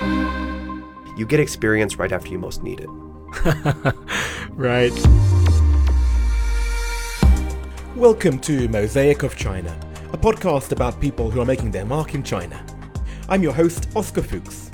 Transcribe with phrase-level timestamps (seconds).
[0.00, 2.88] You get experience right after you most need it.
[4.50, 4.92] right.
[7.96, 9.74] Welcome to Mosaic of China,
[10.12, 12.62] a podcast about people who are making their mark in China.
[13.30, 14.70] I'm your host, Oscar Fuchs.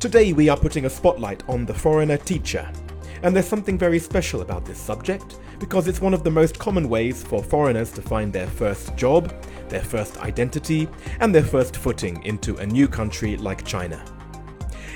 [0.00, 2.72] Today we are putting a spotlight on the foreigner teacher,
[3.22, 6.88] and there's something very special about this subject because it's one of the most common
[6.88, 9.30] ways for foreigners to find their first job,
[9.68, 10.88] their first identity,
[11.20, 14.04] and their first footing into a new country like China.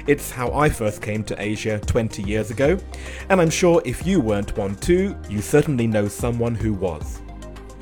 [0.06, 2.78] It's how I first came to Asia 20 years ago,
[3.28, 7.20] and I'm sure if you weren't one too, you certainly know someone who was.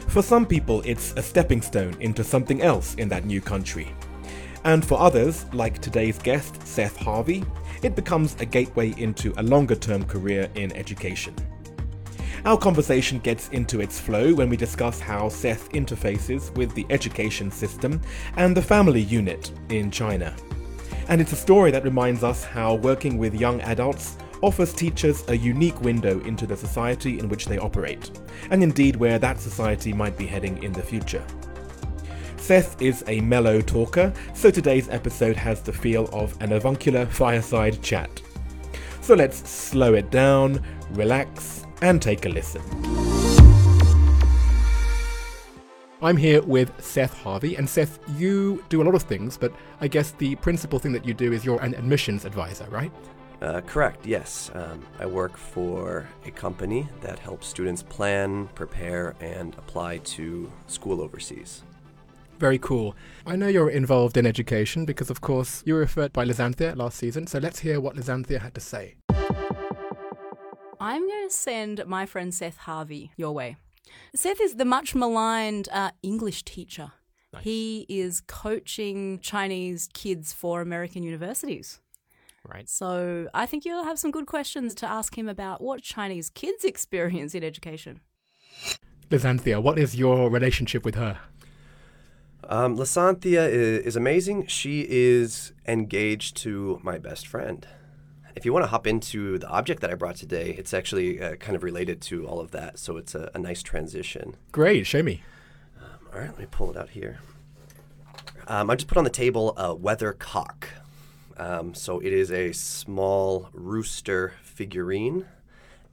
[0.09, 3.95] For some people, it's a stepping stone into something else in that new country.
[4.65, 7.45] And for others, like today's guest, Seth Harvey,
[7.83, 11.35] it becomes a gateway into a longer term career in education.
[12.45, 17.51] Our conversation gets into its flow when we discuss how Seth interfaces with the education
[17.51, 18.01] system
[18.37, 20.35] and the family unit in China.
[21.09, 25.37] And it's a story that reminds us how working with young adults offers teachers a
[25.37, 28.11] unique window into the society in which they operate,
[28.51, 31.25] and indeed where that society might be heading in the future.
[32.37, 37.83] Seth is a mellow talker, so today's episode has the feel of an avuncular fireside
[37.83, 38.23] chat.
[39.01, 42.63] So let's slow it down, relax, and take a listen.
[46.01, 49.89] I'm here with Seth Harvey, and Seth, you do a lot of things, but I
[49.89, 52.93] guess the principal thing that you do is you're an admissions advisor, right?
[53.43, 54.51] Uh, correct, yes.
[54.55, 61.01] Um, I work for a company that helps students plan, prepare, and apply to school
[61.01, 61.63] overseas.
[62.39, 62.95] Very cool.
[63.27, 66.97] I know you're involved in education because, of course, you were referred by Lysanthia last
[66.97, 68.98] season, so let's hear what Lysanthia had to say.
[70.81, 73.57] I'm going to send my friend Seth Harvey your way.
[74.15, 76.93] Seth is the much maligned uh, English teacher.
[77.33, 77.45] Nice.
[77.45, 81.81] He is coaching Chinese kids for American universities.
[82.47, 82.69] Right.
[82.69, 86.65] So I think you'll have some good questions to ask him about what Chinese kids
[86.73, 88.01] experience in education.
[89.11, 91.19] Lysanthia, what is your relationship with her?
[92.45, 94.47] Um, Lysanthia is, is amazing.
[94.47, 97.67] She is engaged to my best friend.
[98.39, 101.35] If you want to hop into the object that I brought today, it's actually uh,
[101.35, 102.79] kind of related to all of that.
[102.79, 104.37] So it's a, a nice transition.
[104.53, 104.87] Great.
[104.87, 105.25] Show me.
[105.77, 107.19] Um, all right, let me pull it out here.
[108.47, 110.67] Um, I just put on the table a weathercock.
[111.37, 115.27] Um, so it is a small rooster figurine.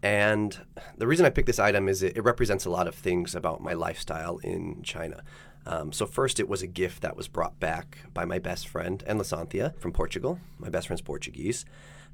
[0.03, 0.55] And
[0.95, 3.63] the reason I picked this item is it, it represents a lot of things about
[3.63, 5.23] my lifestyle in China.
[5.65, 9.03] Um, so first, it was a gift that was brought back by my best friend
[9.07, 10.39] and Lysanthia from Portugal.
[10.59, 11.65] My best friend's Portuguese.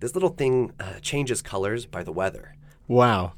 [0.02, 2.56] This little thing uh, changes colors by the weather.
[2.88, 3.34] Wow.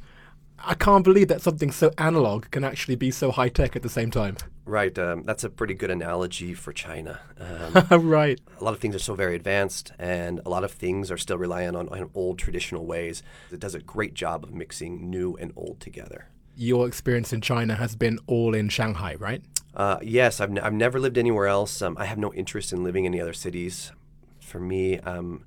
[0.57, 3.89] I can't believe that something so analog can actually be so high tech at the
[3.89, 4.37] same time.
[4.63, 4.97] Right.
[4.97, 7.19] Um, that's a pretty good analogy for China.
[7.37, 8.39] Um, right.
[8.61, 11.37] A lot of things are so very advanced, and a lot of things are still
[11.37, 13.23] relying on, on old traditional ways.
[13.51, 16.29] It does a great job of mixing new and old together.
[16.55, 19.43] Your experience in China has been all in Shanghai, right?
[19.75, 21.81] Uh, yes, I've, n- I've never lived anywhere else.
[21.81, 23.91] Um, I have no interest in living in any other cities.
[24.39, 25.43] For me, um,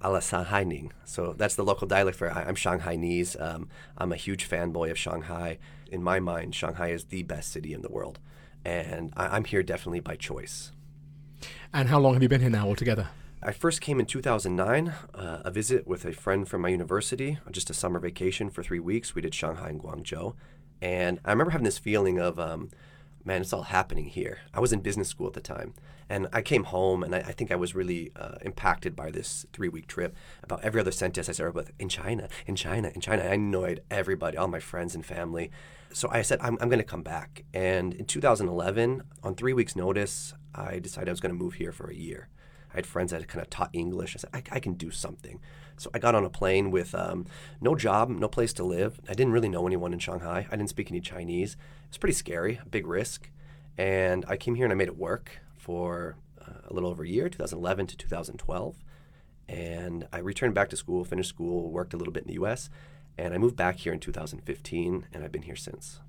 [0.00, 0.92] a la Shanghaining.
[1.04, 3.40] So that's the local dialect for I, am Shanghainese.
[3.40, 5.58] Um, I'm a huge fanboy of Shanghai.
[5.90, 8.18] In my mind, Shanghai is the best city in the world.
[8.64, 10.72] And I, I'm here definitely by choice.
[11.72, 13.08] And how long have you been here now altogether?
[13.42, 17.70] I first came in 2009, uh, a visit with a friend from my university, just
[17.70, 19.14] a summer vacation for three weeks.
[19.14, 20.34] We did Shanghai and Guangzhou.
[20.80, 22.70] And I remember having this feeling of, um,
[23.28, 24.38] man, it's all happening here.
[24.54, 25.74] I was in business school at the time.
[26.08, 29.44] And I came home, and I, I think I was really uh, impacted by this
[29.52, 30.16] three week trip.
[30.42, 33.22] About every other sentence I started with, in China, in China, in China.
[33.22, 35.50] I annoyed everybody, all my friends and family.
[35.92, 37.44] So I said, I'm, I'm going to come back.
[37.52, 41.72] And in 2011, on three weeks' notice, I decided I was going to move here
[41.72, 42.28] for a year.
[42.72, 44.16] I had friends that had kind of taught English.
[44.16, 45.38] I said, I, I can do something.
[45.78, 47.26] So I got on a plane with um,
[47.60, 49.00] no job, no place to live.
[49.08, 50.46] I didn't really know anyone in Shanghai.
[50.50, 51.54] I didn't speak any Chinese.
[51.54, 53.30] It was pretty scary, a big risk.
[53.76, 57.08] And I came here and I made it work for uh, a little over a
[57.08, 58.76] year, 2011 to 2012.
[59.48, 62.68] And I returned back to school, finished school, worked a little bit in the US,
[63.16, 66.00] and I moved back here in 2015, and I've been here since.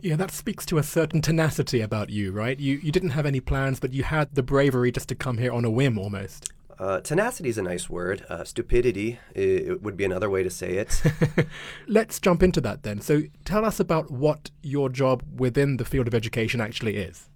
[0.00, 2.58] Yeah, that speaks to a certain tenacity about you, right?
[2.58, 5.52] You you didn't have any plans, but you had the bravery just to come here
[5.52, 6.52] on a whim almost.
[6.78, 8.24] Uh, tenacity is a nice word.
[8.28, 11.02] Uh, stupidity it would be another way to say it.
[11.86, 13.00] Let's jump into that then.
[13.00, 17.28] So, tell us about what your job within the field of education actually is.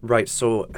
[0.00, 0.28] Right.
[0.28, 0.70] So,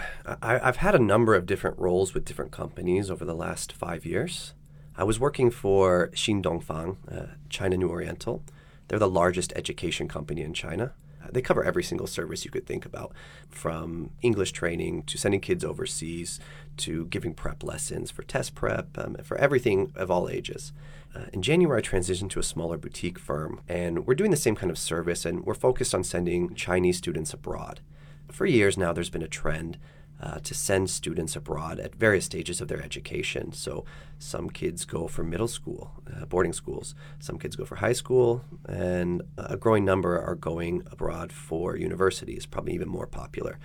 [0.42, 4.04] I, have had a number of different roles with different companies over the last five
[4.04, 4.54] years.
[4.96, 8.42] I was working for Xin Dongfang, uh, China New Oriental.
[8.88, 10.92] They're the largest education company in China.
[11.34, 13.12] They cover every single service you could think about,
[13.48, 16.40] from English training to sending kids overseas
[16.78, 20.72] to giving prep lessons for test prep, um, for everything of all ages.
[21.14, 24.56] Uh, in January, I transitioned to a smaller boutique firm, and we're doing the same
[24.56, 27.80] kind of service, and we're focused on sending Chinese students abroad.
[28.30, 29.78] For years now, there's been a trend
[30.24, 33.52] uh, to send students abroad at various stages of their education.
[33.52, 33.84] So
[34.18, 38.42] some kids go for middle school, uh, boarding schools, some kids go for high school,
[38.66, 43.58] and a growing number are going abroad for universities, probably even more popular.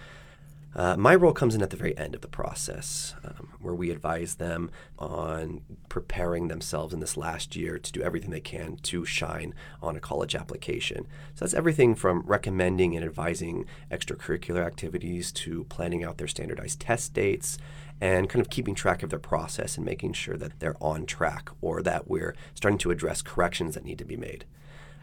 [0.75, 3.89] Uh, my role comes in at the very end of the process, um, where we
[3.89, 4.69] advise them
[4.99, 9.95] on preparing themselves in this last year to do everything they can to shine on
[9.95, 11.07] a college application.
[11.33, 17.13] So that's everything from recommending and advising extracurricular activities to planning out their standardized test
[17.13, 17.57] dates
[17.99, 21.49] and kind of keeping track of their process and making sure that they're on track
[21.61, 24.45] or that we're starting to address corrections that need to be made.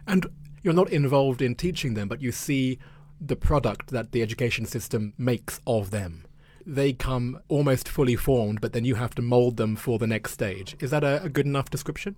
[0.06, 0.26] And
[0.62, 2.78] you're not involved in teaching them, but you see
[3.20, 6.24] the product that the education system makes of them.
[6.64, 10.32] They come almost fully formed, but then you have to mold them for the next
[10.32, 10.76] stage.
[10.80, 12.16] Is that a, a good enough description?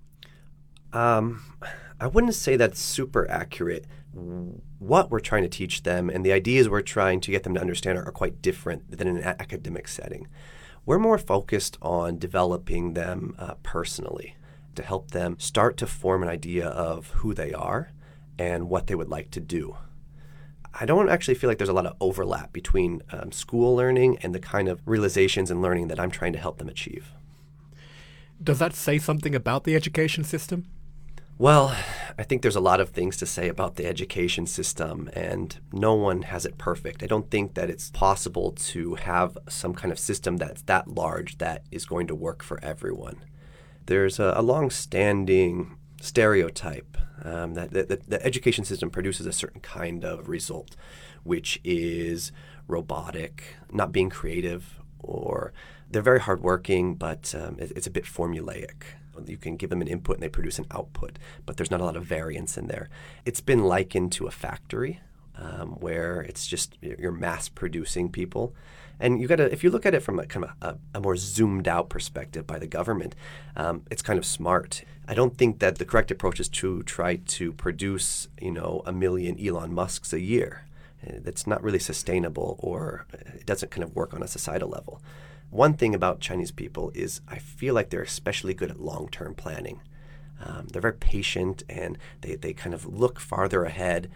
[0.92, 1.44] Um,
[2.00, 3.86] I wouldn't say that's super accurate.
[4.78, 7.60] What we're trying to teach them and the ideas we're trying to get them to
[7.60, 10.28] understand are, are quite different than in an academic setting.
[10.86, 14.36] We're more focused on developing them uh, personally
[14.74, 17.92] to help them start to form an idea of who they are
[18.38, 19.76] and what they would like to do.
[20.80, 24.34] I don't actually feel like there's a lot of overlap between um, school learning and
[24.34, 27.12] the kind of realizations and learning that I'm trying to help them achieve.
[28.42, 30.66] Does that say something about the education system?
[31.36, 31.76] Well,
[32.16, 35.94] I think there's a lot of things to say about the education system, and no
[35.94, 37.02] one has it perfect.
[37.02, 41.38] I don't think that it's possible to have some kind of system that's that large
[41.38, 43.18] that is going to work for everyone.
[43.86, 49.60] There's a, a long standing stereotype um, that the, the, education system produces a certain
[49.60, 50.76] kind of result,
[51.24, 52.30] which is
[52.68, 55.52] robotic, not being creative, or
[55.90, 58.82] they're very hardworking, but um, it, it's a bit formulaic.
[59.26, 61.84] You can give them an input and they produce an output, but there's not a
[61.84, 62.88] lot of variance in there.
[63.24, 65.00] It's been likened to a factory
[65.36, 68.54] um, where it's just you're mass producing people.
[69.00, 71.00] And you got to, if you look at it from a kind of a, a
[71.00, 73.14] more zoomed out perspective by the government,
[73.56, 74.84] um, it's kind of smart.
[75.06, 78.92] I don't think that the correct approach is to try to produce, you know, a
[78.92, 80.64] million Elon Musks a year.
[81.02, 85.00] That's not really sustainable, or it doesn't kind of work on a societal level.
[85.50, 89.34] One thing about Chinese people is I feel like they're especially good at long term
[89.34, 89.80] planning.
[90.44, 94.10] Um, they're very patient and they, they kind of look farther ahead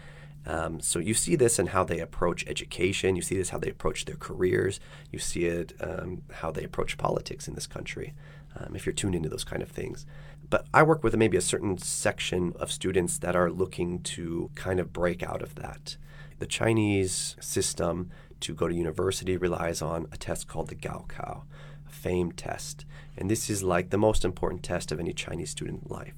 [0.45, 3.15] um, so you see this in how they approach education.
[3.15, 4.79] You see this how they approach their careers.
[5.11, 8.13] You see it um, how they approach politics in this country.
[8.55, 10.05] Um, if you're tuned into those kind of things.
[10.47, 14.79] But I work with maybe a certain section of students that are looking to kind
[14.79, 15.97] of break out of that.
[16.37, 18.11] The Chinese system
[18.41, 21.43] to go to university relies on a test called the Gaokao,
[21.87, 22.85] a FAME test.
[23.17, 26.13] And this is like the most important test of any Chinese student life.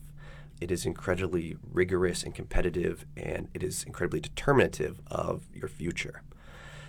[0.66, 6.24] It is incredibly rigorous and competitive, and it is incredibly determinative of your future.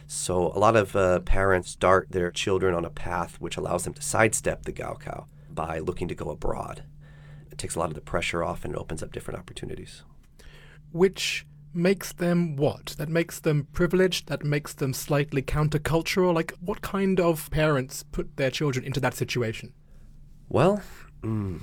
[0.07, 3.93] So, a lot of uh, parents start their children on a path which allows them
[3.93, 6.85] to sidestep the Gaokao by looking to go abroad.
[7.53, 10.05] It takes a lot of the pressure off and opens up different opportunities.
[10.91, 11.45] Which
[11.75, 12.95] makes them what?
[12.97, 14.29] That makes them privileged?
[14.29, 16.35] That makes them slightly countercultural?
[16.35, 19.75] Like, what kind of parents put their children into that situation?
[20.49, 20.81] Well,
[21.21, 21.61] mm,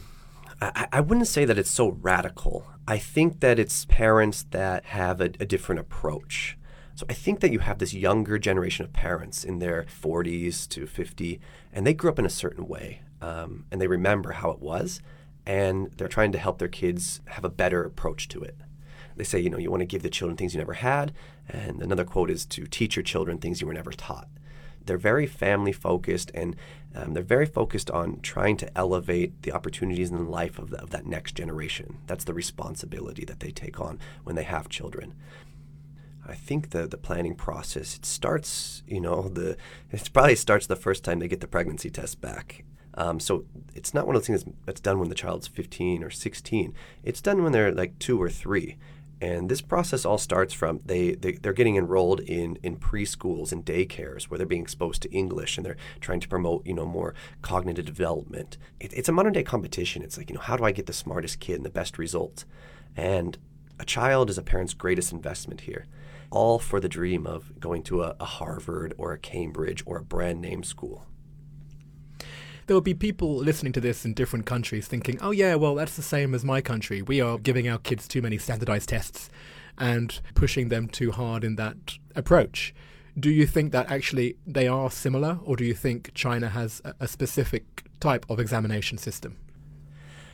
[0.76, 2.66] I, I wouldn't say that it's so radical.
[2.88, 6.58] I think that it's parents that have a, a different approach.
[6.96, 10.86] So I think that you have this younger generation of parents in their 40s to
[10.86, 11.40] 50,
[11.72, 15.02] and they grew up in a certain way, um, and they remember how it was,
[15.46, 18.58] and they're trying to help their kids have a better approach to it.
[19.16, 21.14] They say, you know, you want to give the children things you never had,
[21.50, 24.28] and another quote is to teach your children things you were never taught
[24.86, 26.56] they're very family focused and
[26.96, 30.82] um, they're very focused on trying to elevate the opportunities in the life of, the,
[30.82, 31.98] of that next generation.
[32.06, 35.16] That's the responsibility that they take on when they have children.
[36.26, 39.58] I think the the planning process it starts, you know, the
[39.92, 42.64] it probably starts the first time they get the pregnancy test back.
[42.96, 46.12] Um, so it's not one of those things that's done when the child's 15 or
[46.12, 46.74] 16.
[47.04, 48.78] It's done when they're like two or three.
[49.24, 53.64] And this process all starts from they, they they're getting enrolled in in preschools and
[53.64, 57.16] daycares where they're being exposed to English and they're trying to promote you know more
[57.42, 58.58] cognitive development.
[58.82, 60.02] It, it's a modern day competition.
[60.02, 62.46] It's like you know how do I get the smartest kid and the best results?
[62.98, 63.38] And
[63.80, 65.86] a child is a parent's greatest investment here,
[66.30, 70.04] all for the dream of going to a, a Harvard or a Cambridge or a
[70.04, 71.08] brand name school.
[72.66, 75.96] There will be people listening to this in different countries thinking, oh, yeah, well, that's
[75.96, 77.02] the same as my country.
[77.02, 79.30] We are giving our kids too many standardized tests
[79.78, 82.74] and pushing them too hard in that approach.
[83.20, 87.08] Do you think that actually they are similar, or do you think China has a,
[87.08, 89.38] specific type of examination system?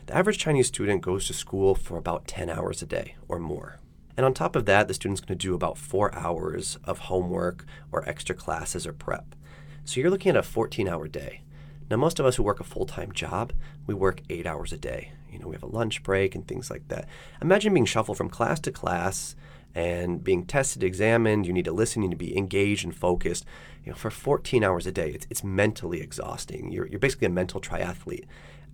[0.05, 3.79] The average Chinese student goes to school for about 10 hours a day or more.
[4.15, 7.65] And on top of that, the student's going to do about four hours of homework
[7.91, 9.35] or extra classes or prep.
[9.83, 11.41] So you're looking at a 14 hour day.
[11.89, 13.53] Now, most of us who work a full time job,
[13.87, 15.11] we work eight hours a day.
[15.31, 17.07] You know, we have a lunch break and things like that.
[17.41, 19.35] Imagine being shuffled from class to class
[19.75, 21.45] and being tested, examined.
[21.45, 23.45] You need to listen, you need to be engaged and focused.
[23.83, 26.71] You know, for 14 hours a day, it's, it's mentally exhausting.
[26.71, 28.25] You're, you're basically a mental triathlete.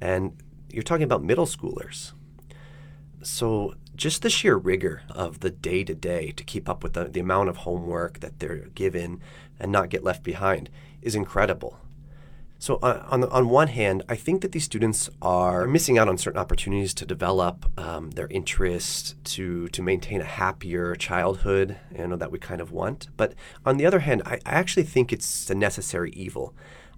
[0.01, 2.13] And you're talking about middle schoolers.
[3.21, 7.05] So just the sheer rigor of the day to day to keep up with the,
[7.05, 9.21] the amount of homework that they're given
[9.59, 10.69] and not get left behind
[11.01, 11.79] is incredible.
[12.57, 16.17] So, uh, on, on one hand, I think that these students are missing out on
[16.17, 22.15] certain opportunities to develop um, their interests, to, to maintain a happier childhood, you know,
[22.15, 23.09] that we kind of want.
[23.17, 23.33] But
[23.65, 26.55] on the other hand, I, I actually think it's a necessary evil.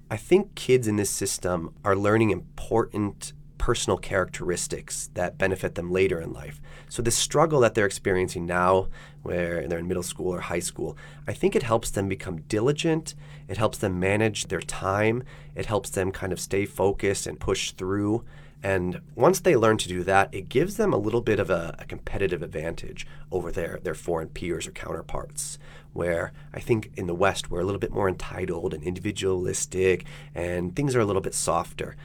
[0.10, 6.22] I think kids in this system are learning important personal characteristics that benefit them later
[6.22, 6.62] in life.
[6.90, 8.88] So, the struggle that they're experiencing now,
[9.24, 10.98] where they're in middle school or high school,
[11.28, 13.16] I think it helps them become diligent.
[13.48, 15.24] It helps them manage their time.
[15.56, 18.24] It helps them kind of stay focused and push through.
[18.64, 21.76] And once they learn to do that, it gives them a little bit of a,
[21.78, 25.60] a competitive advantage over their, their foreign peers or counterparts
[25.98, 30.76] where I think in the West we're a little bit more entitled and individualistic and
[30.76, 31.96] things are a little bit softer.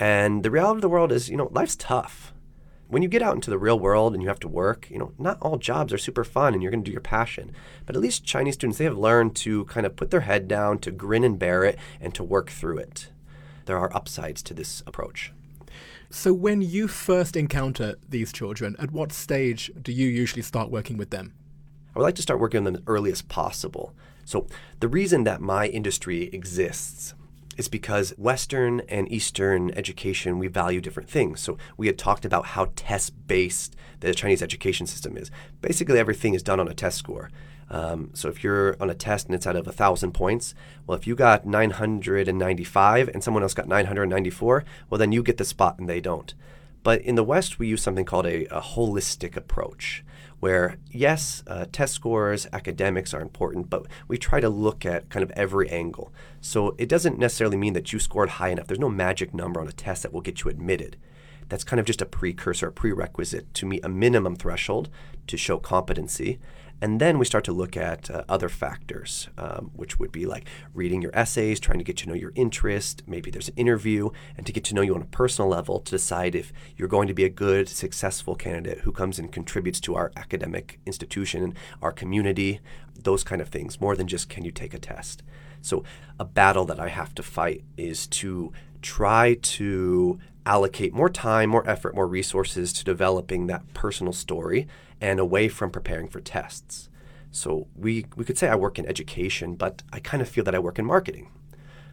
[0.00, 2.32] And the reality of the world is, you know, life's tough.
[2.88, 5.12] When you get out into the real world and you have to work, you know,
[5.18, 7.52] not all jobs are super fun and you're going to do your passion.
[7.84, 10.78] But at least Chinese students, they have learned to kind of put their head down,
[10.78, 13.10] to grin and bear it, and to work through it.
[13.66, 15.32] There are upsides to this approach.
[16.08, 20.96] So, when you first encounter these children, at what stage do you usually start working
[20.96, 21.34] with them?
[21.94, 23.94] I would like to start working on them as early as possible.
[24.24, 24.46] So,
[24.80, 27.14] the reason that my industry exists
[27.60, 31.40] is because Western and Eastern education, we value different things.
[31.40, 35.30] So we had talked about how test based the Chinese education system is.
[35.60, 37.30] Basically, everything is done on a test score.
[37.68, 40.54] Um, so if you're on a test and it's out of a thousand points,
[40.86, 45.44] well, if you got 995 and someone else got 994, well, then you get the
[45.44, 46.34] spot and they don't.
[46.82, 50.02] But in the West, we use something called a, a holistic approach
[50.40, 55.22] where, yes, uh, test scores, academics are important, but we try to look at kind
[55.22, 56.12] of every angle.
[56.40, 58.66] So it doesn't necessarily mean that you scored high enough.
[58.66, 60.96] There's no magic number on a test that will get you admitted.
[61.50, 64.88] That's kind of just a precursor, a prerequisite to meet a minimum threshold
[65.26, 66.38] to show competency.
[66.82, 70.48] And then we start to look at uh, other factors, um, which would be like
[70.72, 73.02] reading your essays, trying to get to know your interest.
[73.06, 75.90] Maybe there's an interview, and to get to know you on a personal level to
[75.90, 79.94] decide if you're going to be a good, successful candidate who comes and contributes to
[79.94, 82.60] our academic institution, and our community,
[82.98, 85.22] those kind of things, more than just can you take a test.
[85.60, 85.84] So,
[86.18, 91.68] a battle that I have to fight is to try to allocate more time, more
[91.68, 94.66] effort, more resources to developing that personal story
[95.00, 96.88] and away from preparing for tests.
[97.30, 100.54] So we, we could say I work in education, but I kind of feel that
[100.54, 101.30] I work in marketing.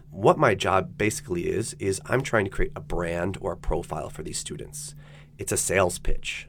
[0.10, 4.10] What my job basically is, is I'm trying to create a brand or a profile
[4.10, 4.96] for these students.
[5.38, 6.48] It's a sales pitch.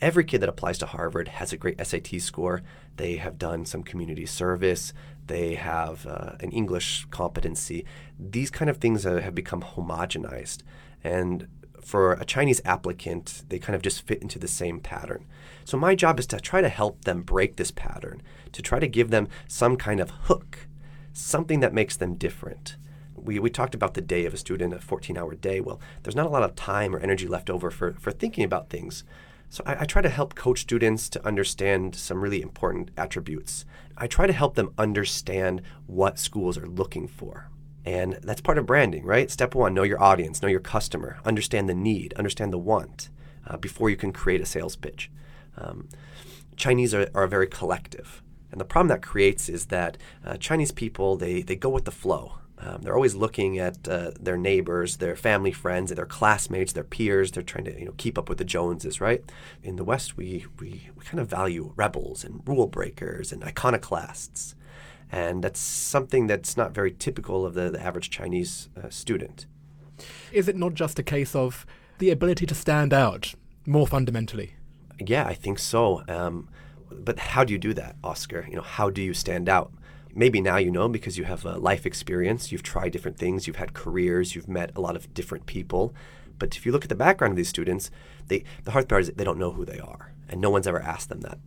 [0.00, 2.62] Every kid that applies to Harvard has a great SAT score.
[2.96, 4.92] They have done some community service.
[5.26, 7.84] They have uh, an English competency.
[8.18, 10.62] These kind of things uh, have become homogenized.
[11.02, 11.48] And
[11.82, 15.24] for a Chinese applicant, they kind of just fit into the same pattern.
[15.64, 18.86] So my job is to try to help them break this pattern, to try to
[18.86, 20.68] give them some kind of hook,
[21.12, 22.76] something that makes them different.
[23.16, 25.60] We, we talked about the day of a student, a 14 hour day.
[25.60, 28.70] Well, there's not a lot of time or energy left over for, for thinking about
[28.70, 29.04] things.
[29.50, 33.64] So I, I try to help coach students to understand some really important attributes.
[33.96, 37.50] I try to help them understand what schools are looking for.
[37.88, 39.30] And that's part of branding, right?
[39.30, 43.08] Step one know your audience, know your customer, understand the need, understand the want
[43.46, 45.10] uh, before you can create a sales pitch.
[45.56, 45.88] Um,
[46.54, 48.22] Chinese are, are very collective.
[48.52, 51.90] And the problem that creates is that uh, Chinese people, they, they go with the
[51.90, 52.34] flow.
[52.58, 57.30] Um, they're always looking at uh, their neighbors, their family friends, their classmates, their peers.
[57.30, 59.24] They're trying to you know keep up with the Joneses, right?
[59.62, 64.54] In the West, we, we, we kind of value rebels and rule breakers and iconoclasts.
[65.10, 69.46] And that's something that's not very typical of the, the average Chinese uh, student.
[70.32, 71.66] Is it not just a case of
[71.98, 73.34] the ability to stand out
[73.66, 74.54] more fundamentally?
[74.98, 76.02] Yeah, I think so.
[76.08, 76.48] Um,
[76.90, 78.46] but how do you do that, Oscar?
[78.48, 79.72] You know, how do you stand out?
[80.18, 83.56] maybe now you know because you have a life experience, you've tried different things, you've
[83.56, 85.94] had careers, you've met a lot of different people.
[86.38, 87.90] But if you look at the background of these students,
[88.26, 90.82] they, the hard part is they don't know who they are, and no one's ever
[90.82, 91.38] asked them that.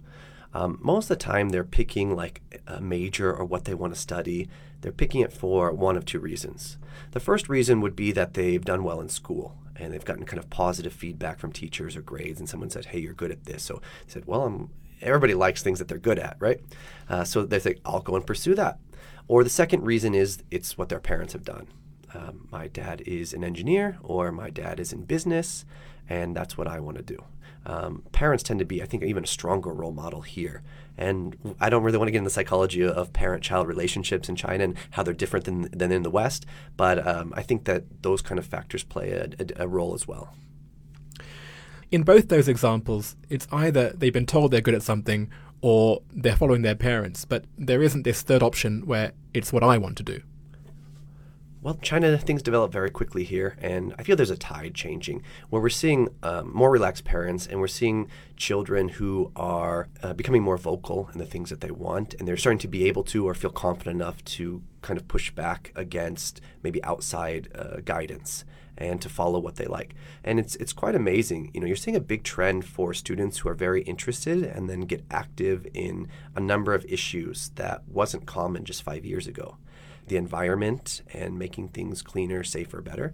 [0.53, 3.99] Um, most of the time, they're picking like a major or what they want to
[3.99, 4.49] study.
[4.81, 6.77] They're picking it for one of two reasons.
[7.11, 10.39] The first reason would be that they've done well in school and they've gotten kind
[10.39, 13.63] of positive feedback from teachers or grades, and someone said, "Hey, you're good at this."
[13.63, 14.69] So they said, "Well, I'm."
[15.01, 16.61] Everybody likes things that they're good at, right?
[17.09, 18.79] Uh, so they say, "I'll go and pursue that."
[19.27, 21.67] Or the second reason is it's what their parents have done.
[22.13, 25.65] Um, my dad is an engineer, or my dad is in business,
[26.09, 27.23] and that's what I want to do.
[27.65, 30.63] Um, parents tend to be, I think, even a stronger role model here.
[30.97, 34.63] And I don't really want to get into the psychology of parent-child relationships in China
[34.63, 38.21] and how they're different than, than in the West, but um, I think that those
[38.21, 40.35] kind of factors play a, a, a role as well.
[41.91, 45.29] In both those examples, it's either they've been told they're good at something
[45.61, 49.77] or they're following their parents, but there isn't this third option where it's what I
[49.77, 50.21] want to do.
[51.63, 55.61] Well, China, things develop very quickly here, and I feel there's a tide changing where
[55.61, 60.57] we're seeing um, more relaxed parents and we're seeing children who are uh, becoming more
[60.57, 63.35] vocal in the things that they want, and they're starting to be able to or
[63.35, 68.43] feel confident enough to kind of push back against maybe outside uh, guidance
[68.75, 69.93] and to follow what they like.
[70.23, 71.51] And it's it's quite amazing.
[71.53, 74.81] You know, you're seeing a big trend for students who are very interested and then
[74.81, 79.57] get active in a number of issues that wasn't common just five years ago
[80.11, 83.13] the environment and making things cleaner, safer, better.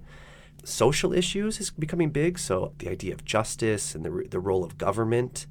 [0.64, 4.80] Social issues is becoming big, so the idea of justice and the, the role of
[4.80, 5.46] government.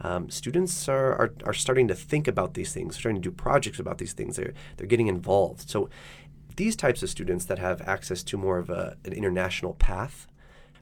[0.00, 3.80] Um, students are, are, are starting to think about these things, starting to do projects
[3.80, 4.36] about these things.
[4.36, 5.68] They're, they're getting involved.
[5.68, 5.90] So
[6.54, 10.28] these types of students that have access to more of a, an international path,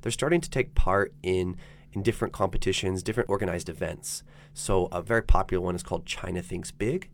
[0.02, 1.56] they're starting to take part in
[1.92, 4.22] in different competitions, different organized events.
[4.54, 7.10] So a very popular one is called China Thinks Big.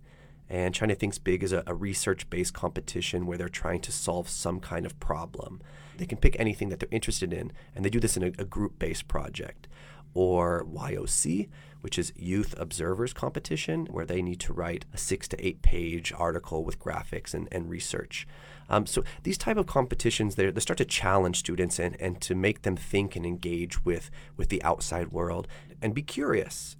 [0.49, 4.29] And China Thinks Big is a, a research based competition where they're trying to solve
[4.29, 5.61] some kind of problem.
[5.97, 8.45] They can pick anything that they're interested in, and they do this in a, a
[8.45, 9.67] group based project.
[10.15, 11.49] Or YOC,
[11.83, 16.13] which is Youth Observers Competition, where they need to write a six to eight page
[16.17, 18.27] article with graphics and, and research.
[18.69, 22.63] Um, so these type of competitions, they start to challenge students and, and to make
[22.63, 25.47] them think and engage with, with the outside world
[25.83, 26.77] and be curious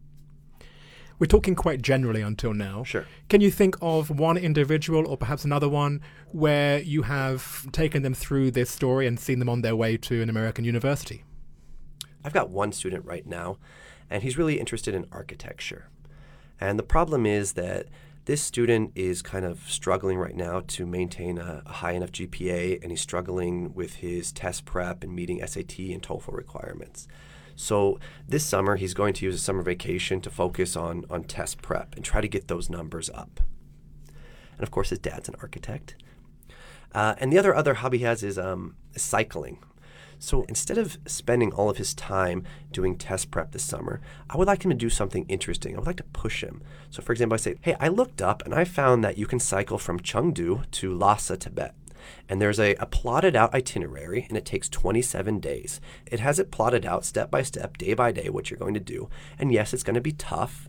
[1.19, 2.85] we're talking quite generally until now.
[2.85, 3.07] Sure.
[3.29, 6.01] Can you think of one individual or perhaps another one
[6.33, 10.23] where you have taken them through this story and seen them on their way to
[10.23, 11.25] an American university?
[12.25, 13.59] I've got one student right now,
[14.11, 15.89] and he's really interested in architecture.
[16.61, 17.87] And the problem is that
[18.25, 22.83] this student is kind of struggling right now to maintain a, a, high enough GPA,
[22.83, 27.07] and he's struggling with his test prep and meeting SAT and TOEFL requirements.
[27.57, 31.63] So this summer, he's going to use a summer vacation to focus on, on test
[31.63, 33.41] prep and try to get those numbers up.
[34.57, 35.97] And of course, his dad's an architect.
[36.95, 39.59] Uh, and the other other hobby he has is um, cycling.
[40.19, 44.47] So instead of spending all of his time doing test prep this summer, I would
[44.47, 45.75] like him to do something interesting.
[45.75, 46.63] I would like to push him.
[46.89, 49.41] So, for example, I say, Hey, I looked up and I found that you can
[49.41, 51.75] cycle from Chengdu to Lhasa, Tibet.
[52.29, 55.81] And there's a, a plotted out itinerary, and it takes 27 days.
[56.07, 58.81] It has it plotted out step by step, day by day, what you're going to
[58.81, 59.09] do.
[59.39, 60.69] And yes, it's going to be tough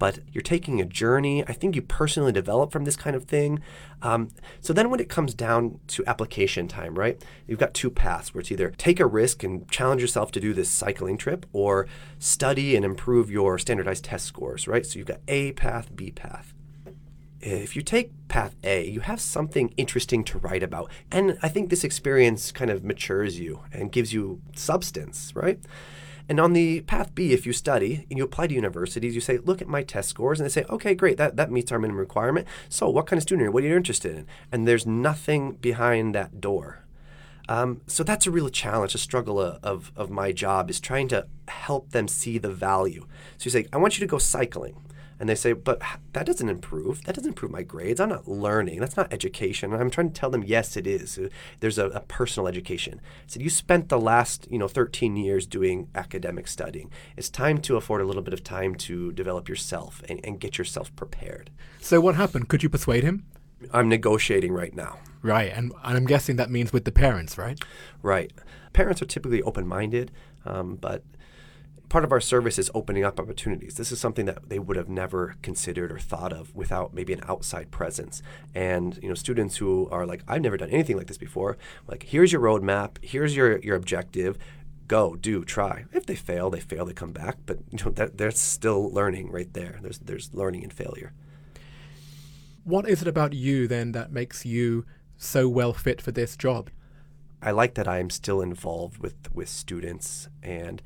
[0.00, 1.46] but you're taking a journey.
[1.46, 3.60] I think you personally develop from this kind of thing.
[4.00, 4.28] Um,
[4.60, 8.40] so then when it comes down to application time, right, you've got two paths where
[8.40, 11.86] it's either take a risk and challenge yourself to do this cycling trip or
[12.18, 14.86] study and improve your standardized test scores, right?
[14.86, 16.54] So you've got A path, B path
[17.40, 20.90] if you take path A, you have something interesting to write about.
[21.10, 25.58] And I think this experience kind of matures you and gives you substance, right?
[26.28, 29.38] And on the path B, if you study and you apply to universities, you say,
[29.38, 31.98] look at my test scores, and they say, okay, great, that, that meets our minimum
[31.98, 32.46] requirement.
[32.68, 33.52] So, what kind of student are you?
[33.52, 34.26] What are you interested in?
[34.52, 36.84] And there's nothing behind that door.
[37.48, 41.08] Um, so that's a real challenge, a struggle of, of, of my job is trying
[41.08, 43.08] to help them see the value.
[43.38, 44.76] So you say, I want you to go cycling
[45.20, 45.82] and they say, but
[46.14, 47.04] that doesn't improve.
[47.04, 48.00] That doesn't improve my grades.
[48.00, 48.80] I'm not learning.
[48.80, 49.70] That's not education.
[49.70, 51.18] And I'm trying to tell them, yes, it is.
[51.18, 51.28] Uh,
[51.60, 53.02] there's a, a personal education.
[53.26, 56.90] So you spent the last, you know, 13 years doing academic studying.
[57.18, 60.56] It's time to afford a little bit of time to develop yourself and, and get
[60.56, 61.50] yourself prepared.
[61.80, 62.48] So what happened?
[62.48, 63.26] Could you persuade him?
[63.74, 65.00] I'm negotiating right now.
[65.22, 67.62] Right, and, and I'm guessing that means with the parents, right?
[68.00, 68.32] Right.
[68.72, 70.12] Parents are typically open-minded,
[70.46, 71.04] um, but
[71.90, 73.74] part of our service is opening up opportunities.
[73.74, 77.20] This is something that they would have never considered or thought of without maybe an
[77.28, 78.22] outside presence.
[78.54, 81.58] And you know, students who are like, I've never done anything like this before.
[81.86, 82.96] Like, here's your roadmap.
[83.02, 84.38] Here's your your objective.
[84.86, 85.84] Go, do, try.
[85.92, 86.84] If they fail, they fail.
[86.84, 87.38] They come back.
[87.44, 89.80] But you know, that, they're still learning right there.
[89.82, 91.12] There's there's learning and failure.
[92.62, 96.70] What is it about you then that makes you so well fit for this job?
[97.42, 100.80] I like that I'm still involved with with students and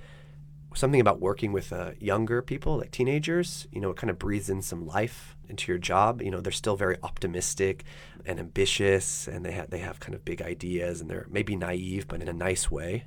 [0.74, 3.66] something about working with uh, younger people, like teenagers.
[3.72, 6.22] You know, it kind of breathes in some life into your job.
[6.22, 7.84] You know, they're still very optimistic
[8.26, 12.08] and ambitious, and they have they have kind of big ideas, and they're maybe naive,
[12.08, 13.04] but in a nice way.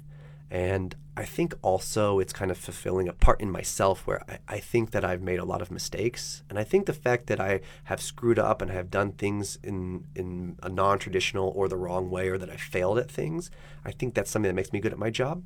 [0.50, 4.60] And I think also it's kind of fulfilling a part in myself where I, I
[4.60, 6.44] think that I've made a lot of mistakes.
[6.50, 9.58] And I think the fact that I have screwed up and I have done things
[9.62, 13.52] in, in a non traditional or the wrong way or that I failed at things,
[13.84, 15.44] I think that's something that makes me good at my job.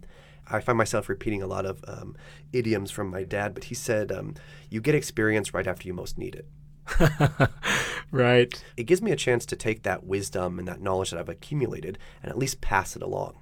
[0.50, 2.16] I find myself repeating a lot of um,
[2.52, 4.36] idioms from my dad, but he said, um,
[4.70, 6.48] You get experience right after you most need it.
[8.12, 8.64] right.
[8.76, 11.98] It gives me a chance to take that wisdom and that knowledge that I've accumulated
[12.22, 13.38] and at least pass it along.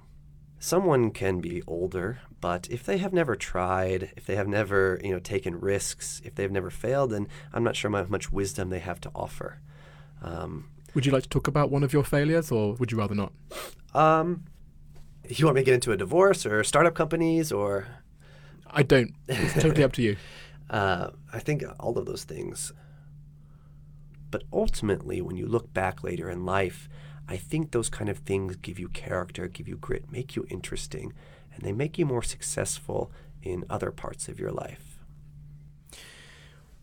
[0.58, 5.10] Someone can be older, but if they have never tried, if they have never, you
[5.10, 8.78] know, taken risks, if they've never failed, then I'm not sure how much wisdom they
[8.78, 9.60] have to offer.
[10.22, 13.14] Um, would you like to talk about one of your failures, or would you rather
[13.14, 13.32] not?
[13.94, 14.44] Um,
[15.38, 17.86] you want me to get into a divorce or startup companies or?
[18.66, 19.14] I don't.
[19.28, 20.16] It's totally up to you.
[20.70, 22.72] Uh, I think all of those things.
[24.30, 26.88] But ultimately, when you look back later in life,
[27.28, 31.12] I think those kind of things give you character, give you grit, make you interesting,
[31.52, 33.10] and they make you more successful
[33.42, 35.00] in other parts of your life.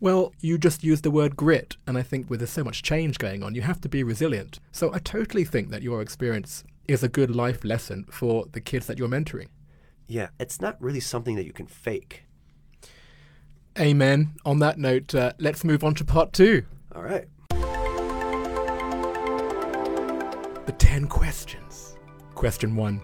[0.00, 3.18] Well, you just used the word grit, and I think with there's so much change
[3.18, 4.60] going on, you have to be resilient.
[4.70, 8.86] So I totally think that your experience is a good life lesson for the kids
[8.86, 9.48] that you're mentoring.
[10.08, 12.24] Yeah, it's not really something that you can fake.
[13.78, 14.32] Amen.
[14.44, 16.64] On that note, uh, let's move on to part two.
[16.96, 17.28] All right.
[20.66, 21.96] The 10 questions.
[22.34, 23.02] Question one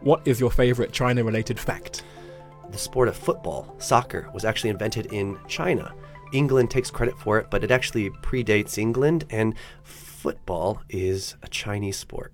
[0.00, 2.04] What is your favorite China related fact?
[2.70, 5.92] The sport of football, soccer, was actually invented in China.
[6.32, 11.96] England takes credit for it, but it actually predates England, and football is a Chinese
[11.96, 12.32] sport.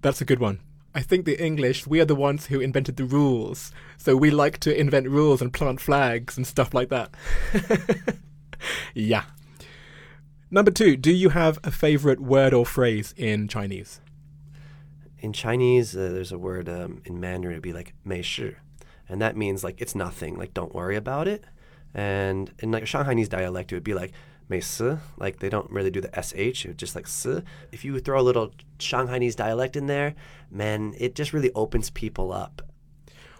[0.00, 0.60] That's a good one.
[0.94, 3.72] I think the English, we are the ones who invented the rules.
[3.98, 7.10] So we like to invent rules and plant flags and stuff like that.
[8.94, 9.24] yeah.
[10.50, 14.00] Number two, do you have a favorite word or phrase in Chinese?
[15.18, 18.56] In Chinese, uh, there's a word um, in Mandarin, it'd be like 没事.
[19.08, 21.44] And that means like it's nothing, like don't worry about it.
[21.92, 24.12] And in like Shanghainese dialect, it would be like
[24.48, 27.42] 没事, like they don't really do the sh, it's just like s.
[27.70, 30.14] If you throw a little Shanghainese dialect in there,
[30.50, 32.62] man, it just really opens people up.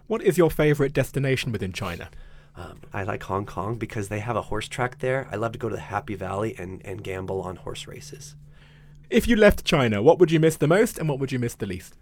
[0.07, 2.11] What is your favorite destination within China?
[2.57, 5.29] Um, I like Hong Kong because they have a horse track there.
[5.31, 8.35] I love to go to the Happy Valley and, and gamble on horse races.
[9.11, 11.55] If you left China, what would you miss the most and what would you miss
[11.55, 11.95] the least?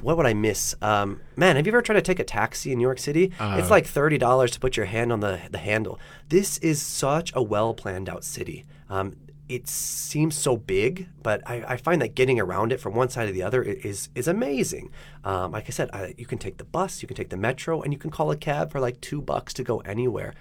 [0.00, 0.76] What would I miss?
[0.80, 3.32] Um, man, have you ever tried to take a taxi in New York City?
[3.40, 5.98] Uh, it's like thirty dollars to put your hand on the the handle.
[6.28, 8.64] This is such a well planned out city.
[8.88, 9.16] Um,
[9.48, 13.26] it seems so big, but I, I, find that getting around it from one side
[13.26, 14.92] to the other is is amazing.
[15.24, 17.82] Um, like I said, I, you can take the bus, you can take the metro,
[17.82, 20.32] and you can call a cab for like two bucks to go anywhere.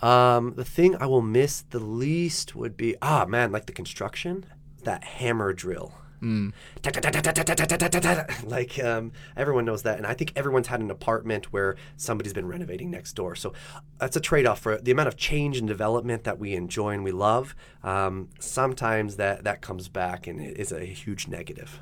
[0.00, 4.46] Um, the thing I will miss the least would be ah man, like the construction
[4.80, 5.94] that hammer drill.
[6.22, 6.52] Mm.
[8.50, 12.46] Like um, everyone knows that, and I think everyone's had an apartment where somebody's been
[12.46, 13.34] renovating next door.
[13.34, 13.52] So
[13.98, 17.12] that's a trade-off for the amount of change and development that we enjoy and we
[17.12, 17.54] love.
[17.82, 21.80] Um, sometimes that that comes back and it is a huge negative.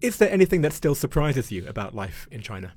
[0.00, 2.74] Is there anything that still surprises you about life in China?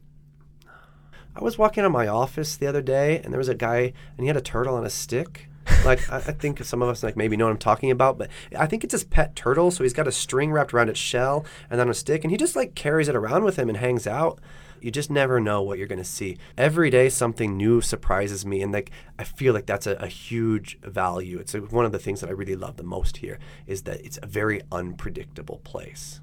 [1.35, 4.21] I was walking on my office the other day, and there was a guy, and
[4.21, 5.47] he had a turtle on a stick
[5.85, 8.29] like I, I, think some of us like maybe know what I'm talking about, but
[8.57, 9.71] I think it's his pet turtle.
[9.71, 12.37] So he's got a string wrapped around its shell and then a stick, and he
[12.37, 14.39] just like carries it around with him and hangs out.
[14.81, 16.37] You just never know what you're going to see.
[16.57, 20.79] Every day, something new surprises me, and like I feel like that's a, a huge
[20.81, 21.37] value.
[21.37, 24.03] It's a, one of the things that I really love the most here is that
[24.03, 26.19] it's a very unpredictable place.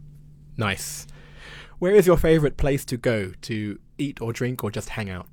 [0.57, 1.07] Nice.
[1.79, 5.29] Where is your favorite place to go to eat or drink or just hang out?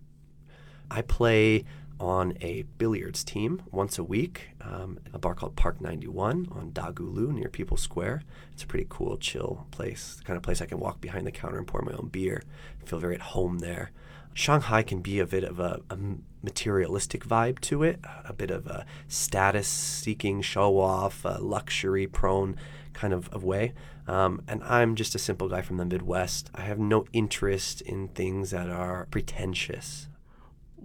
[0.91, 1.65] I play
[1.99, 7.33] on a billiards team once a week, um, a bar called Park 91 on Dagulu
[7.33, 8.23] near People Square.
[8.53, 11.31] It's a pretty cool, chill place, the kind of place I can walk behind the
[11.31, 12.43] counter and pour my own beer,
[12.85, 13.91] feel very at home there.
[14.33, 15.97] Shanghai can be a bit of a, a
[16.43, 22.57] materialistic vibe to it, a bit of a status seeking, show off, luxury prone
[22.91, 23.73] kind of, of way.
[24.07, 26.49] Um, and I'm just a simple guy from the Midwest.
[26.53, 30.07] I have no interest in things that are pretentious.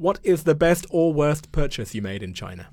[0.00, 2.68] What is the best or worst purchase you made in China?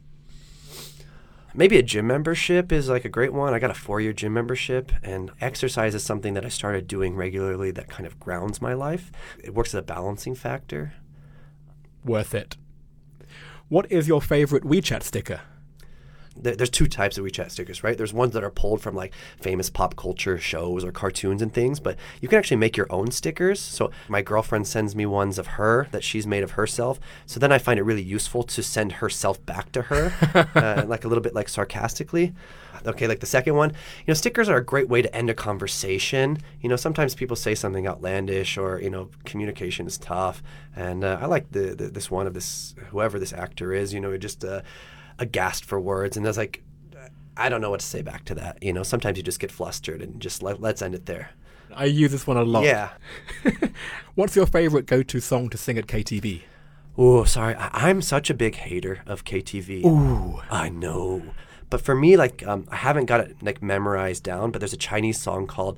[1.53, 3.53] Maybe a gym membership is like a great one.
[3.53, 7.17] I got a four year gym membership, and exercise is something that I started doing
[7.17, 9.11] regularly that kind of grounds my life.
[9.43, 10.93] It works as a balancing factor.
[12.05, 12.55] Worth it.
[13.67, 15.41] What is your favorite WeChat sticker?
[16.41, 17.97] There- there's two types of WeChat stickers, right?
[17.97, 21.79] There's ones that are pulled from like famous pop culture shows or cartoons and things,
[21.79, 23.59] but you can actually make your own stickers.
[23.59, 26.99] So my girlfriend sends me ones of her that she's made of herself.
[27.25, 30.13] So then I find it really useful to send herself back to her,
[30.55, 32.33] uh, like a little bit like sarcastically.
[32.85, 35.33] Okay, like the second one, you know, stickers are a great way to end a
[35.33, 36.37] conversation.
[36.61, 40.41] You know, sometimes people say something outlandish or you know, communication is tough,
[40.75, 43.93] and uh, I like the, the this one of this whoever this actor is.
[43.93, 44.61] You know, it just uh,
[45.19, 46.17] aghast for words.
[46.17, 46.63] And I was like,
[47.35, 48.61] I don't know what to say back to that.
[48.61, 51.29] You know, sometimes you just get flustered and just let, let's end it there.
[51.75, 52.63] I use this one a lot.
[52.63, 52.89] Yeah.
[54.15, 56.41] What's your favorite go-to song to sing at KTV?
[56.97, 57.53] Oh, sorry.
[57.55, 59.85] I- am such a big hater of KTV.
[59.85, 60.41] Ooh.
[60.49, 61.21] I know.
[61.69, 64.51] But for me, like, um, I haven't got it like memorized down.
[64.51, 65.77] But there's a Chinese song called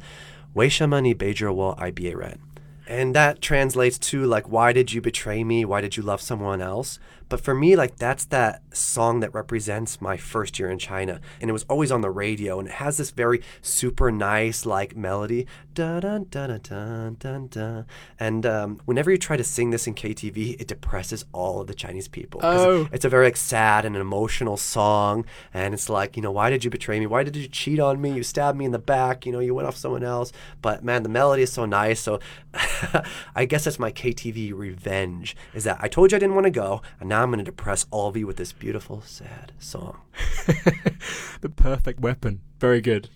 [0.55, 2.39] "Weishamani Beijirwo Iba Ren,"
[2.87, 5.65] and that translates to like, "Why did you betray me?
[5.65, 6.99] Why did you love someone else?"
[7.29, 11.49] But for me, like, that's that song that represents my first year in China, and
[11.49, 15.47] it was always on the radio, and it has this very super nice like melody,
[15.73, 17.85] dun dun dun dun dun dun.
[18.19, 21.73] And um, whenever you try to sing this in KTV, it depresses all of the
[21.73, 22.41] Chinese people.
[22.43, 22.87] Oh.
[22.91, 26.49] it's a very like, sad and an emotional song and it's like you know why
[26.49, 28.79] did you betray me why did you cheat on me you stabbed me in the
[28.79, 31.99] back you know you went off someone else but man the melody is so nice
[31.99, 32.19] so
[33.35, 36.51] i guess that's my ktv revenge is that i told you i didn't want to
[36.51, 39.99] go and now i'm going to depress all of you with this beautiful sad song
[41.41, 42.41] the perfect weapon.
[42.59, 43.09] Very good.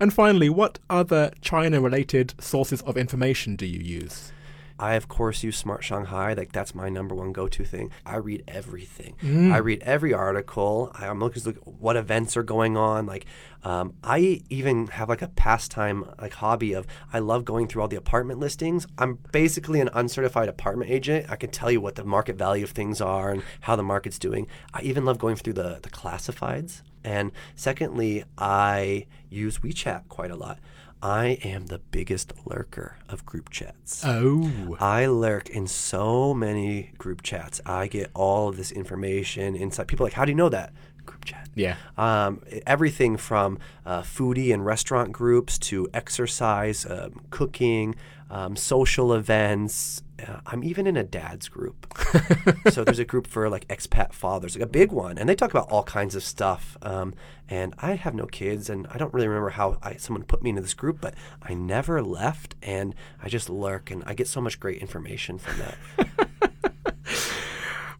[0.00, 4.32] And finally, what other China-related sources of information do you use?
[4.78, 6.34] I of course use Smart Shanghai.
[6.34, 7.90] Like that's my number one go-to thing.
[8.04, 9.16] I read everything.
[9.22, 9.52] Mm.
[9.52, 10.90] I read every article.
[10.94, 13.06] I'm looking to look at what events are going on.
[13.06, 13.26] Like
[13.64, 17.88] um, I even have like a pastime like hobby of I love going through all
[17.88, 18.86] the apartment listings.
[18.98, 21.26] I'm basically an uncertified apartment agent.
[21.30, 24.18] I can tell you what the market value of things are and how the market's
[24.18, 24.46] doing.
[24.74, 26.82] I even love going through the the classifieds.
[27.04, 30.58] And secondly, I use WeChat quite a lot.
[31.02, 34.02] I am the biggest lurker of group chats.
[34.04, 34.76] Oh.
[34.80, 37.60] I lurk in so many group chats.
[37.66, 39.88] I get all of this information inside.
[39.88, 40.72] People are like, how do you know that?
[41.04, 41.48] Group chat.
[41.54, 41.76] Yeah.
[41.96, 47.94] Um, everything from uh, foodie and restaurant groups to exercise, um, cooking,
[48.30, 50.02] um, social events.
[50.26, 51.92] Uh, I'm even in a dad's group.
[52.70, 55.50] so there's a group for like expat fathers, like a big one, and they talk
[55.50, 56.76] about all kinds of stuff.
[56.82, 57.14] Um,
[57.48, 60.50] and I have no kids, and I don't really remember how I, someone put me
[60.50, 64.40] into this group, but I never left, and I just lurk, and I get so
[64.40, 65.76] much great information from that.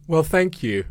[0.07, 0.85] Well, thank you.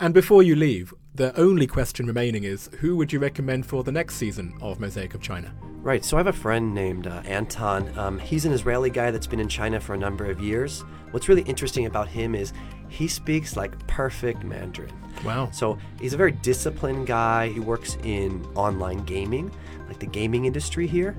[0.00, 3.90] And before you leave, the only question remaining is who would you recommend for the
[3.90, 5.52] next season of Mosaic of China?
[5.82, 6.04] Right.
[6.04, 7.92] So I have a friend named uh, Anton.
[7.98, 10.84] Um, he's an Israeli guy that's been in China for a number of years.
[11.10, 12.52] What's really interesting about him is
[12.88, 14.92] he speaks like perfect Mandarin.
[15.24, 15.50] Wow.
[15.50, 17.48] So he's a very disciplined guy.
[17.48, 19.50] He works in online gaming,
[19.88, 21.16] like the gaming industry here.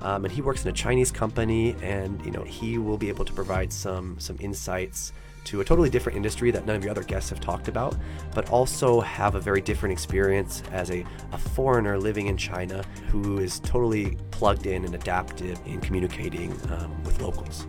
[0.00, 3.24] Um, and he works in a Chinese company, and you know he will be able
[3.24, 5.12] to provide some some insights
[5.48, 7.96] to a totally different industry that none of your other guests have talked about,
[8.34, 13.38] but also have a very different experience as a, a foreigner living in China who
[13.38, 17.66] is totally plugged in and adapted in communicating um, with locals.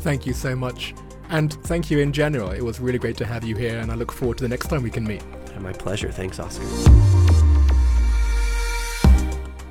[0.00, 0.94] Thank you so much.
[1.30, 2.50] And thank you in general.
[2.50, 4.68] It was really great to have you here, and I look forward to the next
[4.68, 5.22] time we can meet.
[5.60, 6.10] My pleasure.
[6.10, 7.13] Thanks, Oscar.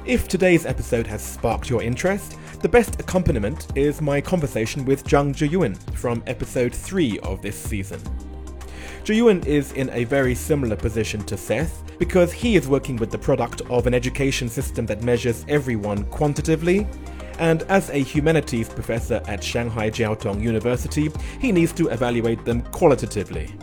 [0.06, 5.34] If today's episode has sparked your interest, the best accompaniment is my conversation with Zhang
[5.34, 8.02] Zhiyuan from episode 3 of this season.
[9.06, 13.18] Zhiyuan is in a very similar position to Seth because he is working with the
[13.18, 16.86] product of an education system that measures everyone quantitatively,
[17.40, 23.56] and as a humanities professor at Shanghai Jiaotong University, he needs to evaluate them qualitatively.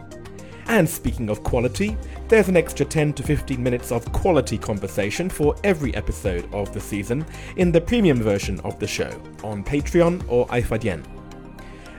[0.71, 1.97] And speaking of quality,
[2.29, 6.79] there's an extra 10 to 15 minutes of quality conversation for every episode of the
[6.79, 9.11] season in the premium version of the show
[9.43, 11.05] on Patreon or iFadian.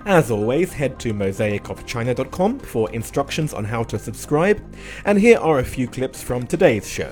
[0.06, 4.64] As always, head to mosaicofchina.com for instructions on how to subscribe,
[5.04, 7.12] and here are a few clips from today's show.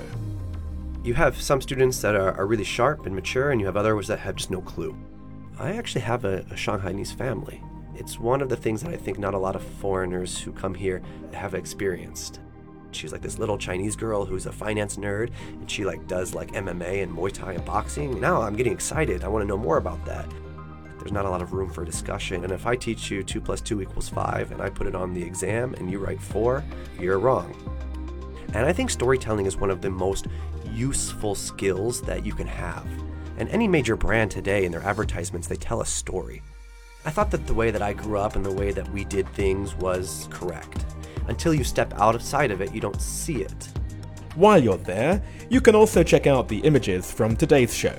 [1.04, 4.06] You have some students that are, are really sharp and mature, and you have others
[4.06, 4.96] that have just no clue.
[5.58, 7.62] I actually have a, a Shanghainese family.
[7.94, 10.74] It's one of the things that I think not a lot of foreigners who come
[10.74, 12.40] here have experienced.
[12.92, 16.52] She's like this little Chinese girl who's a finance nerd, and she like does like
[16.52, 18.20] MMA and Muay Thai and boxing.
[18.20, 19.22] Now I'm getting excited.
[19.22, 20.26] I want to know more about that.
[20.98, 23.60] There's not a lot of room for discussion, and if I teach you two plus
[23.60, 26.62] two equals five, and I put it on the exam, and you write four,
[26.98, 27.54] you're wrong.
[28.52, 30.26] And I think storytelling is one of the most
[30.72, 32.86] useful skills that you can have.
[33.38, 36.42] And any major brand today in their advertisements, they tell a story.
[37.02, 39.26] I thought that the way that I grew up and the way that we did
[39.30, 40.84] things was correct.
[41.28, 43.68] Until you step outside of it, you don't see it.
[44.34, 47.94] While you're there, you can also check out the images from today's show.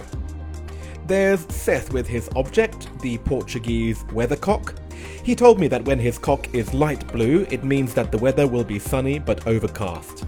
[1.07, 4.77] There's Seth with his object, the Portuguese weathercock.
[5.23, 8.47] He told me that when his cock is light blue, it means that the weather
[8.47, 10.25] will be sunny but overcast.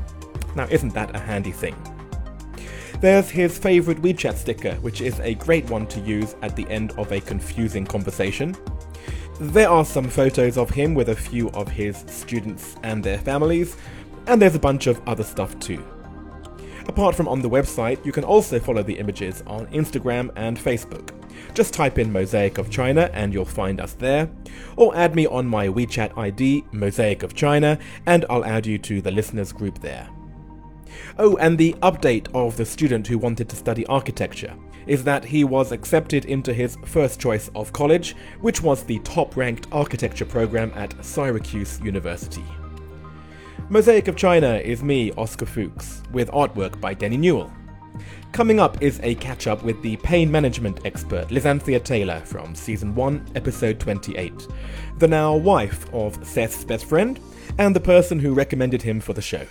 [0.56, 1.76] Now, isn't that a handy thing?
[3.00, 6.94] There's his favourite WeChat sticker, which is a great one to use at the end
[6.94, 8.56] of a confusing conversation.
[9.40, 13.76] There are some photos of him with a few of his students and their families,
[14.28, 15.84] and there's a bunch of other stuff too.
[16.88, 21.12] Apart from on the website, you can also follow the images on Instagram and Facebook.
[21.54, 24.30] Just type in Mosaic of China and you'll find us there,
[24.78, 29.02] or add me on my WeChat ID, Mosaic of China, and I'll add you to
[29.02, 30.10] the listeners group there.
[31.18, 34.56] Oh, and the update of the student who wanted to study architecture
[34.88, 39.36] is that he was accepted into his first choice of college, which was the top
[39.38, 42.44] ranked architecture program at Syracuse University.
[43.70, 47.52] Mosaic of China is me, Oscar Fuchs, with artwork by Denny Newell.
[48.32, 52.96] Coming up is a catch up with the pain management expert Lizanthia Taylor from Season
[52.96, 54.48] 1, Episode 28,
[54.98, 57.20] the now wife of Seth's best friend,
[57.60, 59.46] and the person who recommended him for the show.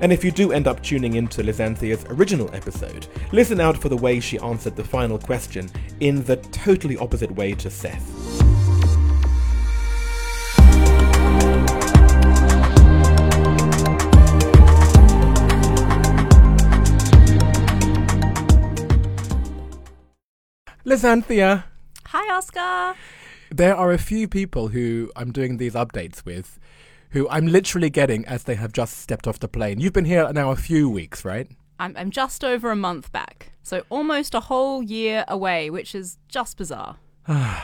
[0.00, 3.96] And if you do end up tuning into Lizanthia's original episode, listen out for the
[3.96, 8.12] way she answered the final question in the totally opposite way to Seth.
[20.84, 21.64] Lizanthia,
[22.06, 22.96] Hi, Oscar.
[23.50, 26.58] there are a few people who I'm doing these updates with
[27.16, 29.80] who I'm literally getting as they have just stepped off the plane.
[29.80, 31.50] You've been here now a few weeks, right?
[31.80, 36.18] I'm, I'm just over a month back, so almost a whole year away, which is
[36.28, 36.96] just bizarre.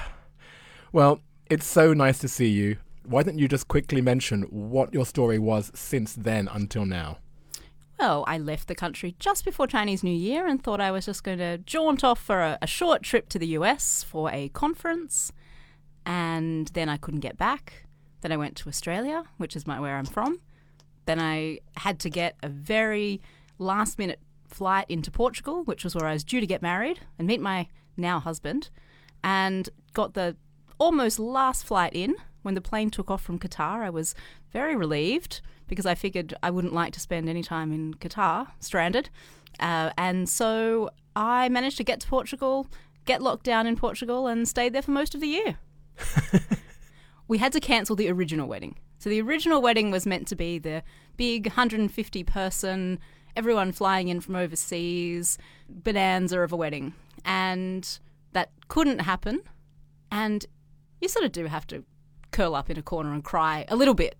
[0.95, 2.77] Well, it's so nice to see you.
[3.07, 7.17] Why don't you just quickly mention what your story was since then until now?
[7.99, 11.25] Well, I left the country just before Chinese New Year and thought I was just
[11.25, 15.33] going to jaunt off for a, a short trip to the US for a conference.
[16.05, 17.87] And then I couldn't get back.
[18.23, 20.41] Then I went to Australia, which is my where I'm from.
[21.05, 23.21] Then I had to get a very
[23.59, 27.27] last minute flight into Portugal, which was where I was due to get married and
[27.27, 28.71] meet my now husband,
[29.23, 30.37] and got the
[30.79, 32.17] almost last flight in.
[32.43, 34.17] When the plane took off from Qatar, I was
[34.53, 39.11] very relieved because I figured I wouldn't like to spend any time in Qatar stranded.
[39.61, 42.67] Uh, and so I managed to get to Portugal,
[43.05, 45.59] get locked down in Portugal, and stayed there for most of the year
[47.29, 48.77] we had to cancel the original wedding.
[48.99, 50.83] So the original wedding was meant to be the
[51.17, 52.99] big 150 person,
[53.37, 56.95] everyone flying in from overseas, bonanza of a wedding.
[57.25, 57.99] And
[58.33, 59.43] that couldn't happen.
[60.11, 60.47] And
[61.01, 61.85] you sort of do have to
[62.31, 64.17] curl up in a corner and cry a little bit.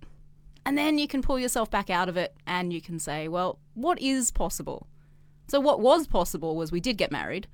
[0.65, 3.59] And then you can pull yourself back out of it and you can say, well,
[3.75, 4.87] what is possible?
[5.49, 7.49] So, what was possible was we did get married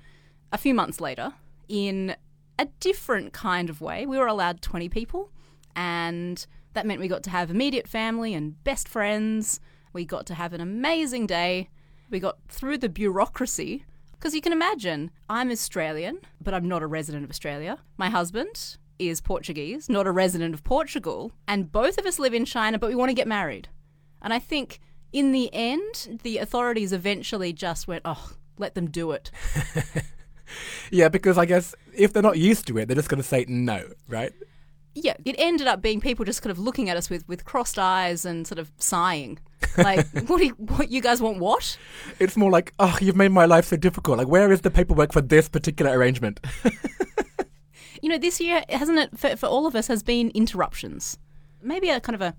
[0.53, 1.33] a few months later
[1.69, 2.17] in
[2.59, 4.05] a different kind of way.
[4.05, 5.31] We were allowed 20 people,
[5.79, 9.61] and that meant we got to have immediate family and best friends.
[9.93, 11.71] We got to have an amazing day.
[12.11, 13.85] We got through the bureaucracy.
[14.13, 17.79] Because you can imagine, I'm Australian, but I'm not a resident of Australia.
[17.97, 21.31] My husband is Portuguese, not a resident of Portugal.
[21.47, 23.69] And both of us live in China, but we want to get married.
[24.21, 24.81] And I think
[25.13, 29.31] in the end, the authorities eventually just went, oh, let them do it.
[30.91, 33.45] Yeah, because I guess if they're not used to it, they're just going to say
[33.49, 34.33] no, right?
[35.05, 37.79] Yeah, it ended up being people just kind of looking at us with, with crossed
[37.79, 39.39] eyes and sort of sighing.
[39.77, 41.79] Like, what, do you, what, you guys want what?
[42.19, 44.19] It's more like, oh, you've made my life so difficult.
[44.19, 46.41] Like, where is the paperwork for this particular arrangement?
[48.03, 51.19] You know, this year, hasn't it, for, for all of us, has been interruptions.
[51.63, 52.35] Maybe a kind of a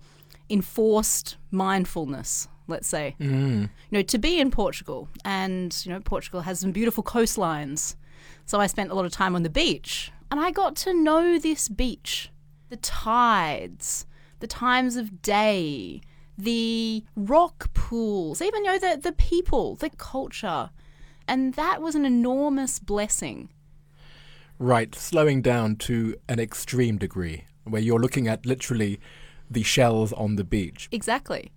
[0.49, 3.15] enforced mindfulness, let's say.
[3.19, 3.63] Mm.
[3.63, 7.95] You know, to be in Portugal, and, you know, Portugal has some beautiful coastlines.
[8.45, 11.37] So I spent a lot of time on the beach, and I got to know
[11.37, 12.31] this beach,
[12.69, 14.05] the tides,
[14.39, 16.01] the times of day,
[16.37, 20.69] the rock pools, even, you know, the, the people, the culture.
[21.27, 23.49] And that was an enormous blessing.
[24.59, 28.99] right, slowing down to an extreme degree, where you're looking at literally
[29.49, 30.87] the shells on the beach.
[30.91, 31.51] Exactly.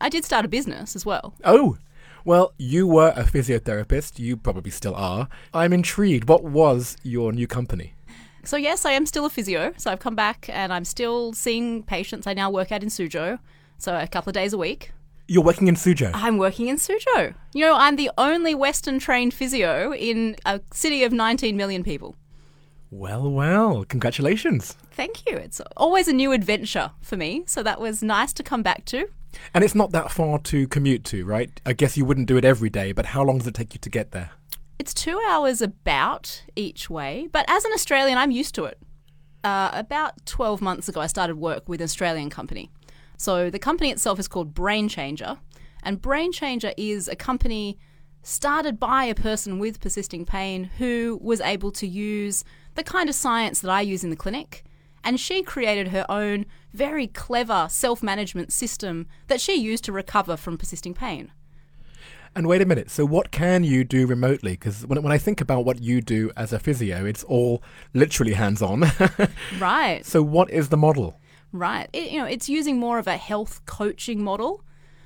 [0.00, 1.34] I did start a business as well.
[1.44, 1.78] Oh,
[2.24, 4.18] well, you were a physiotherapist.
[4.18, 5.28] You probably still are.
[5.54, 6.28] I'm intrigued.
[6.28, 7.94] What was your new company?
[8.44, 9.72] So, yes, I am still a physio.
[9.76, 12.26] So, I've come back and I'm still seeing patients.
[12.26, 13.38] I now work out in Suzhou.
[13.78, 14.92] So, a couple of days a week.
[15.26, 16.10] You're working in Suzhou.
[16.12, 17.34] I'm working in Suzhou.
[17.54, 22.16] You know, I'm the only Western trained physio in a city of 19 million people.
[22.90, 24.76] Well, well, congratulations.
[24.90, 25.36] Thank you.
[25.36, 27.44] It's always a new adventure for me.
[27.46, 29.08] So, that was nice to come back to.
[29.54, 31.60] And it's not that far to commute to, right?
[31.64, 33.80] I guess you wouldn't do it every day, but how long does it take you
[33.80, 34.30] to get there?
[34.80, 38.78] It's two hours about each way, but as an Australian, I'm used to it.
[39.44, 42.70] Uh, about 12 months ago, I started work with an Australian company.
[43.18, 45.38] So the company itself is called Brain Changer,
[45.82, 47.76] and Brain Changer is a company
[48.22, 52.42] started by a person with persisting pain who was able to use
[52.74, 54.64] the kind of science that I use in the clinic.
[55.04, 60.38] And she created her own very clever self management system that she used to recover
[60.38, 61.32] from persisting pain.
[62.36, 64.52] And wait a minute, so what can you do remotely?
[64.52, 67.62] Because when, when I think about what you do as a physio, it's all
[67.92, 68.84] literally hands on.
[69.58, 70.06] right.
[70.06, 71.18] So, what is the model?
[71.52, 71.88] Right.
[71.92, 74.62] It, you know, it's using more of a health coaching model,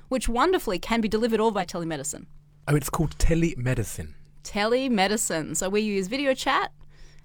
[0.07, 2.27] which wonderfully can be delivered all by telemedicine.
[2.67, 4.13] Oh, it's called telemedicine.
[4.43, 5.57] Telemedicine.
[5.57, 6.71] So we use video chat.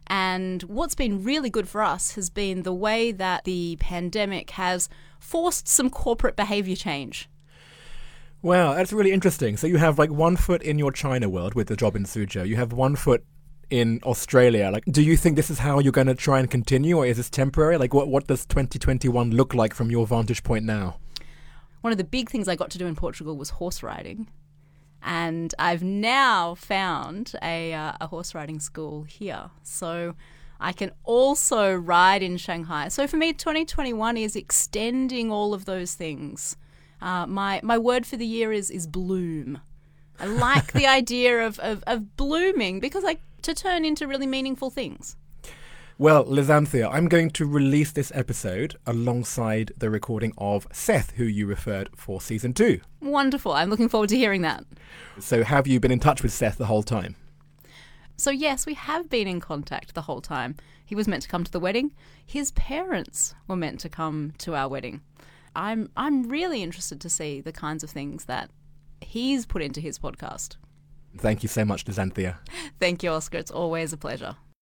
[0.07, 4.89] And what's been really good for us has been the way that the pandemic has
[5.21, 7.29] forced some corporate behavior change.
[8.43, 9.57] Wow, that's really interesting.
[9.59, 12.49] So you have like one foot in your China world with the job in Suzhou.
[12.49, 13.23] You have one foot
[13.69, 14.71] in Australia.
[14.71, 17.19] Like, do you think this is how you're going to try and continue, or is
[17.19, 17.77] this temporary?
[17.77, 20.99] Like, what what does 2021 look like from your vantage point now?
[21.83, 24.29] One of the big things I got to do in Portugal was horse riding,
[25.03, 29.51] and I've now found a uh, a horse riding school here.
[29.63, 30.15] So.
[30.63, 32.89] I can also ride in Shanghai.
[32.89, 36.55] So for me, 2021 is extending all of those things.
[37.01, 39.61] Uh, my my word for the year is is bloom.
[40.19, 44.71] I like the idea of, of, of blooming because I to turn into really meaningful
[44.71, 45.17] things.
[46.01, 51.47] Well, Lizanthia, I'm going to release this episode alongside the recording of Seth, who you
[51.47, 52.81] referred for season two.
[53.03, 53.53] Wonderful.
[53.53, 54.65] I'm looking forward to hearing that.
[55.19, 57.17] So, have you been in touch with Seth the whole time?
[58.17, 60.57] So, yes, we have been in contact the whole time.
[60.87, 61.93] He was meant to come to the wedding.
[62.25, 65.03] His parents were meant to come to our wedding.
[65.55, 68.51] I'm I'm really interested to see the kinds of things that
[69.01, 70.57] he's put into his podcast.
[71.17, 72.37] Thank you so much, Lizanthia.
[72.79, 73.39] Thank you, Oscar.
[73.39, 74.37] It's always a pleasure.